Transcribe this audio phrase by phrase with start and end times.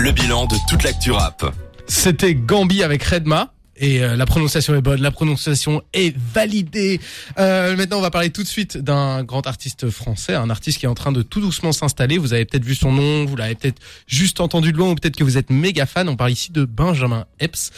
[0.00, 1.44] le bilan de toute l'actu rap.
[1.86, 3.52] C'était Gambi avec Redma.
[3.82, 7.00] Et euh, la prononciation est bonne, la prononciation est validée.
[7.38, 10.84] Euh, maintenant, on va parler tout de suite d'un grand artiste français, un artiste qui
[10.84, 12.18] est en train de tout doucement s'installer.
[12.18, 15.16] Vous avez peut-être vu son nom, vous l'avez peut-être juste entendu de loin, ou peut-être
[15.16, 16.08] que vous êtes méga fan.
[16.10, 17.70] On parle ici de Benjamin Epps,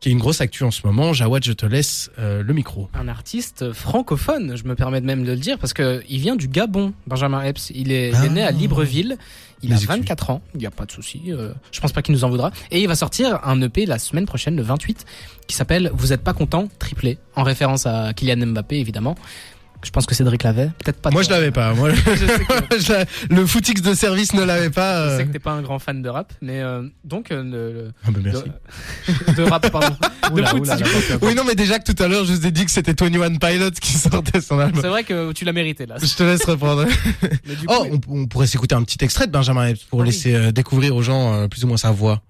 [0.00, 1.12] qui est une grosse actu en ce moment.
[1.12, 2.88] Jawad, je te laisse euh, le micro.
[2.94, 6.36] Un artiste francophone, je me permets de même de le dire, parce que il vient
[6.36, 7.70] du Gabon, Benjamin Epps.
[7.74, 9.18] Il est, il est né à Libreville.
[9.62, 9.98] Il a Les excuses.
[9.98, 11.20] 24 ans, il n'y a pas de souci.
[11.28, 12.50] euh, je pense pas qu'il nous en voudra.
[12.70, 15.04] Et il va sortir un EP la semaine prochaine, le 28,
[15.50, 19.16] qui s'appelle Vous êtes pas content, triplé, en référence à Kylian Mbappé évidemment.
[19.82, 21.08] Je pense que Cédric l'avait, peut-être pas.
[21.10, 21.30] Moi, toi.
[21.34, 21.72] je l'avais pas.
[21.72, 25.06] Moi, Je sais que- je l'avais- le footix de service ne l'avait pas.
[25.06, 25.16] Je euh.
[25.16, 28.10] sais que t'es pas un grand fan de rap, mais euh, donc euh, le, Ah,
[28.10, 28.42] bah, merci.
[29.28, 29.96] de, de rap pardon.
[30.28, 30.76] de oula.
[31.22, 33.36] Oui, non, mais déjà que tout à l'heure, je vous ai dit que c'était 21
[33.36, 34.82] Pilots qui sortait son album.
[34.82, 35.94] C'est vrai que tu l'as mérité là.
[35.98, 36.84] Je te laisse reprendre.
[37.48, 40.02] Mais du Oh, on, on pourrait s'écouter un petit extrait de Benjamin Epps pour Ah
[40.02, 40.10] oui.
[40.10, 42.20] laisser euh, découvrir aux gens euh, plus ou moins sa voix.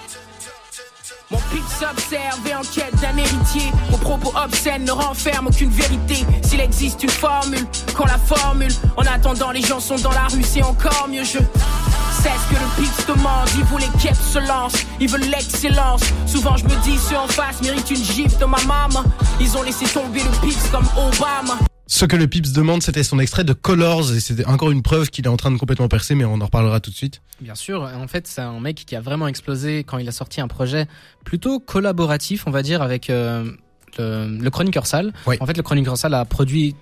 [1.30, 3.70] Mon pitch observe et enquête d'un héritier.
[3.90, 6.26] Mon propos obscène ne renferme aucune vérité.
[6.42, 7.64] S'il existe une formule,
[7.96, 8.72] qu'on la formule.
[8.96, 11.22] En attendant, les gens sont dans la rue, c'est encore mieux.
[11.22, 13.48] Je sais ce que le pitch demande.
[13.56, 16.02] Ils voulaient lance, ils veulent l'excellence.
[16.26, 19.04] Souvent, je me dis, ceux en face méritent une gifle de ma maman.
[19.40, 21.70] Ils ont laissé tomber le pitch comme Obama.
[21.93, 25.10] Ce que le Pips demande, c'était son extrait de Colors et c'était encore une preuve
[25.10, 27.21] qu'il est en train de complètement percer, mais on en reparlera tout de suite.
[27.41, 30.41] Bien sûr, en fait, c'est un mec qui a vraiment explosé quand il a sorti
[30.41, 30.87] un projet
[31.24, 33.51] plutôt collaboratif, on va dire, avec euh,
[33.99, 35.13] le, le Chroniqueur Sale.
[35.27, 35.37] Oui.
[35.41, 36.77] En fait, le Chroniqueur Sale a produit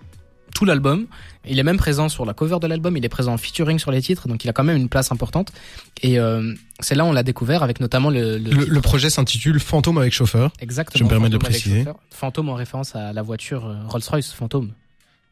[0.54, 1.06] tout l'album.
[1.48, 3.90] Il est même présent sur la cover de l'album, il est présent en featuring sur
[3.90, 5.52] les titres, donc il a quand même une place importante.
[6.02, 9.08] Et euh, c'est là où on l'a découvert avec notamment le, le, Le, le projet
[9.08, 10.52] s'intitule Fantôme avec chauffeur.
[10.60, 10.98] exactement.
[10.98, 11.86] je me permets de avec préciser.
[12.10, 14.72] Fantôme en référence à la voiture euh, Rolls-Royce Fantôme.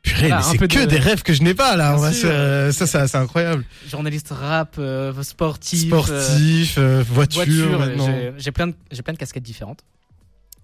[0.06, 1.92] Purée, Voilà, c'est que de- des rêves que je n'ai pas là.
[1.94, 3.64] Bien va euh, ça, ça, c'est incroyable.
[3.90, 7.78] Journaliste rap, euh, sportif, euh, Sportif, euh, voiture, voiture.
[7.80, 8.06] maintenant.
[8.38, 9.80] j'ai- plein, de- j'ai plein de casquettes différentes.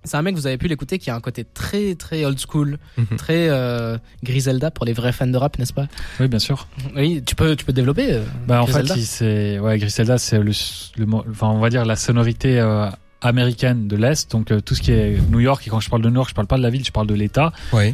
[0.05, 2.79] C'est un mec, vous avez pu l'écouter, qui a un côté très très old school,
[2.97, 3.17] Mhm.
[3.19, 5.87] très euh, Griselda pour les vrais fans de rap, n'est-ce pas?
[6.19, 6.67] Oui, bien sûr.
[6.97, 8.15] Oui, tu peux tu peux développer.
[8.15, 10.51] euh, Bah, en Griselda fait, c'est ouais, Griselda, c'est le,
[10.97, 12.89] le, enfin, on va dire la sonorité euh,
[13.23, 14.31] américaine de l'est.
[14.31, 15.67] Donc euh, tout ce qui est New York.
[15.67, 17.07] Et quand je parle de New York, je parle pas de la ville, je parle
[17.07, 17.53] de l'État.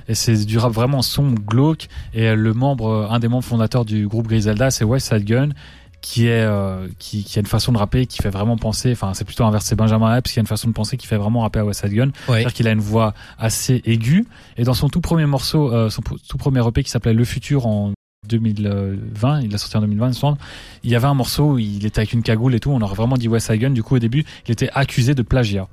[0.08, 1.88] Et c'est du rap vraiment sombre, glauque.
[2.14, 5.24] Et euh, le membre, euh, un des membres fondateurs du groupe Griselda, c'est West Side
[5.24, 5.50] Gun,
[6.00, 8.92] qui est euh, qui, qui a une façon de rapper qui fait vraiment penser.
[8.92, 9.74] Enfin, c'est plutôt inversé.
[9.74, 11.92] Benjamin Epps qui a une façon de penser qui fait vraiment rapper à West Side
[11.92, 12.06] Gun.
[12.06, 12.12] Ouais.
[12.26, 14.26] C'est-à-dire qu'il a une voix assez aiguë.
[14.56, 17.66] Et dans son tout premier morceau, euh, son tout premier EP qui s'appelait Le Futur
[17.66, 17.92] en
[18.28, 20.38] 2020, il l'a sorti en 2020, il me semble,
[20.84, 22.94] il y avait un morceau où il était avec une cagoule et tout, on aurait
[22.94, 23.70] vraiment dit West Side Gun.
[23.70, 25.68] Du coup, au début, il était accusé de plagiat.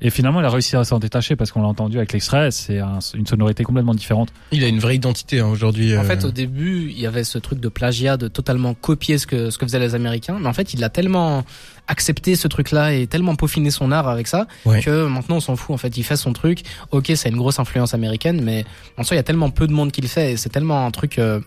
[0.00, 2.78] Et finalement, il a réussi à s'en détacher parce qu'on l'a entendu avec l'extrait, c'est
[2.80, 4.30] un- une sonorité complètement différente.
[4.50, 5.96] Il a une vraie identité hein, aujourd'hui.
[5.96, 6.04] En euh.
[6.04, 9.50] fait, au début, il y avait ce truc de plagiat, de totalement copier ce que
[9.50, 10.36] ce que faisaient les Américains.
[10.40, 11.44] Mais en fait, il a tellement
[11.86, 14.82] accepté ce truc-là et tellement peaufiné son art avec ça Ouais.
[14.82, 15.72] que maintenant on s'en fout.
[15.74, 16.62] En fait, il fait son truc.
[16.90, 18.64] Ok, c'est une grosse influence américaine, mais
[18.98, 20.84] en soi, il y a tellement peu de monde qui le fait et c'est tellement
[20.84, 21.40] un truc euh,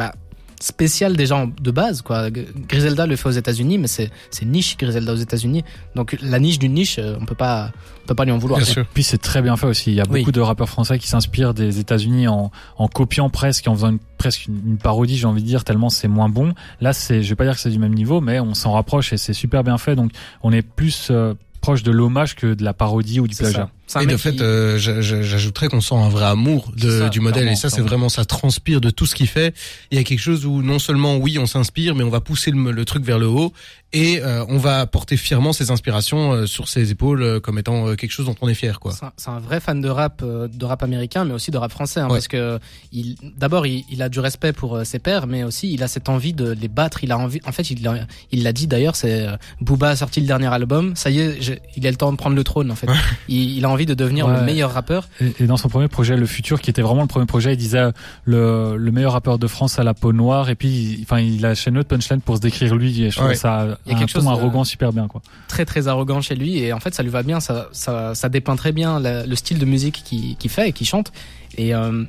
[0.00, 0.12] bah,
[0.60, 2.02] spécial déjà de base.
[2.02, 2.30] Quoi.
[2.30, 5.64] Griselda le fait aux États-Unis, mais c'est c'est niche Griselda aux États-Unis.
[5.94, 7.70] Donc la niche d'une niche, euh, on peut pas
[8.04, 8.58] on peut pas lui en vouloir.
[8.60, 8.84] Bien sûr.
[8.92, 9.90] Puis c'est très bien fait aussi.
[9.90, 10.20] Il y a Oui.
[10.20, 13.98] beaucoup de rappeurs français qui s'inspirent des États-Unis en, en copiant presque, en faisant une,
[14.18, 16.52] presque une, une parodie, j'ai envie de dire, tellement c'est moins bon.
[16.82, 19.12] Là, c'est, je vais pas dire que c'est du même niveau, mais on s'en rapproche
[19.14, 19.96] et c'est super bien fait.
[19.96, 20.10] Donc,
[20.42, 23.70] on est plus euh, proche de l'hommage que de la parodie ou du plagiat.
[24.02, 27.08] Et de fait, qui- euh, j'a- j'a- j'ajouterais qu'on sent un vrai amour de, ça,
[27.08, 27.42] du modèle.
[27.42, 29.54] clairement, et ça, c'est vraiment, ça transpire de tout ce qu'il fait.
[29.90, 32.50] Il y a quelque chose où non seulement, oui, on s'inspire, mais on va pousser
[32.52, 33.52] le, le truc vers le haut.
[33.92, 37.88] Et euh, on va porter fièrement ses inspirations euh, sur ses épaules euh, comme étant
[37.88, 38.78] euh, quelque chose dont on est fier.
[38.78, 38.92] quoi.
[38.92, 41.58] C'est un- C'est un vrai fan de rap, euh, de rap américain, mais aussi de
[41.58, 42.10] rap français, hein, Ouais.
[42.10, 42.60] parce que
[42.92, 46.08] il, d'abord il, il a du respect pour ses pairs, mais aussi il a cette
[46.08, 47.02] envie de les battre.
[47.02, 49.96] Il a envie, en fait, il l'a- il l'a dit d'ailleurs, c'est euh, Booba a
[49.96, 52.44] sorti le dernier album, ça y est, j'ai- il a le temps de prendre le
[52.44, 52.70] trône.
[52.70, 52.86] En fait,
[53.28, 54.36] il, il a envie de devenir Ouais.
[54.38, 55.08] le meilleur rappeur.
[55.20, 57.56] Et, et dans son premier projet, Le Futur, qui était vraiment le premier projet, il
[57.56, 57.92] disait euh,
[58.24, 60.50] le, le meilleur rappeur de France à la peau noire.
[60.50, 63.02] Et puis, il- enfin, il a chaîné de punchline pour se décrire lui.
[63.02, 63.34] Et je trouve Ouais.
[63.34, 65.22] ça Il y a un quelque ton chose de- arrogant super bien, quoi.
[65.48, 68.28] très très arrogant chez lui et en fait ça lui va bien ça ça, ça
[68.28, 71.12] dépeint très bien la- le style de musique qu'il fait et qu'il chante
[71.58, 72.04] et euh,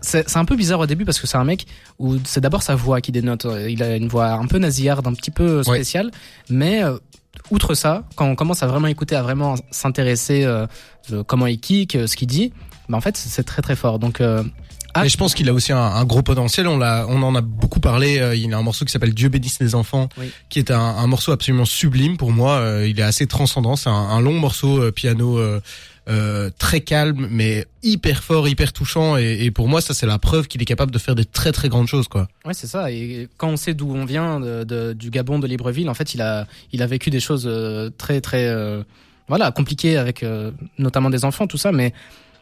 [0.00, 1.66] c'est c'est un peu bizarre au début parce que c'est un mec
[1.98, 5.12] où c'est d'abord sa voix qui dénote il a une voix un peu nasillarde un
[5.14, 6.10] petit peu spéciale
[6.50, 6.96] mais euh,
[7.50, 10.66] outre ça quand on commence à vraiment écouter à vraiment s'intéresser euh,
[11.26, 12.52] comment il kick euh, ce qu'il dit
[12.88, 13.98] bah en fait c'est très très fort.
[13.98, 14.42] Donc euh,
[15.00, 15.06] Ah.
[15.06, 16.66] Et je pense qu'il a aussi un, un gros potentiel.
[16.68, 18.18] On l'a, on en a beaucoup parlé.
[18.18, 20.30] Euh, Il a un morceau qui s'appelle Dieu bénisse les enfants, Oui.
[20.48, 22.52] qui est un, un morceau absolument sublime pour moi.
[22.58, 23.76] Euh, il est assez transcendant.
[23.76, 25.38] C'est un, un long morceau euh, piano.
[25.38, 25.60] euh,
[26.58, 29.16] très calme, mais hyper fort, hyper touchant.
[29.16, 31.50] Et, et pour moi, ça c'est la preuve qu'il est capable de faire des très
[31.50, 32.28] très grandes choses, quoi.
[32.44, 32.92] Ouais, c'est ça.
[32.92, 36.14] Et quand on sait d'où on vient, de, de- du Gabon, de Libreville, en fait,
[36.14, 37.50] il a, il a vécu des choses
[37.98, 38.84] très, très, euh,
[39.26, 41.72] voilà, compliquées avec euh, notamment des enfants, tout ça.
[41.72, 41.92] Mais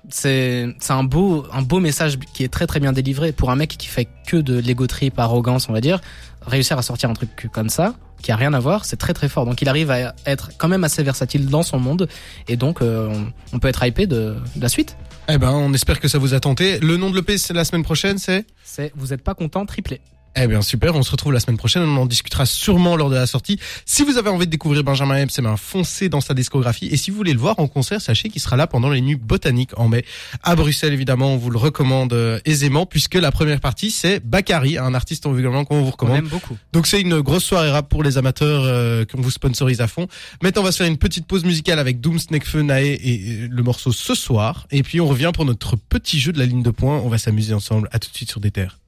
[0.08, 3.56] c'est, c'est un beau, un beau message qui est très, très bien délivré pour un
[3.56, 6.00] mec qui fait que de l'ego trip, arrogance, on va dire.
[6.46, 9.28] Réussir à sortir un truc comme ça, qui a rien à voir, c'est très, très
[9.28, 9.46] fort.
[9.46, 12.08] Donc, il arrive à être quand même assez versatile dans son monde,
[12.48, 14.96] et donc euh, on, on peut être hypé de, de la suite.
[15.28, 16.78] Eh ben, on espère que ça vous a tenté.
[16.80, 18.44] Le nom de l'EP, la semaine prochaine, c'est?
[18.62, 20.02] C'est, vous êtes pas content, triplé.
[20.36, 23.14] Eh bien super, on se retrouve la semaine prochaine, on en discutera sûrement lors de
[23.14, 23.58] la sortie.
[23.86, 26.96] Si vous avez envie de découvrir Benjamin Epps, eh ben foncez dans sa discographie et
[26.96, 29.70] si vous voulez le voir en concert, sachez qu'il sera là pendant les nuits botaniques
[29.78, 30.04] en mai
[30.42, 34.76] à Bruxelles évidemment, on vous le recommande euh, aisément puisque la première partie c'est Bakary,
[34.76, 36.18] un artiste évidemment qu'on vous On recommande.
[36.18, 36.56] aime beaucoup.
[36.72, 40.08] Donc c'est une grosse soirée rap pour les amateurs euh, qu'on vous sponsorise à fond.
[40.42, 43.48] Maintenant on va se faire une petite pause musicale avec Doom, Snakefeu, Nae et euh,
[43.50, 46.62] le morceau ce soir et puis on revient pour notre petit jeu de la ligne
[46.62, 47.88] de points, on va s'amuser ensemble.
[47.92, 48.78] À tout de suite sur des terres.